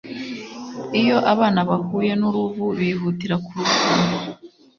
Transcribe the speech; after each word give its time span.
lyo 0.97 1.17
abana 1.33 1.59
bahuye 1.69 2.11
n'uruvu, 2.19 2.65
bihutira 2.77 3.35
kuruvuma 3.45 4.17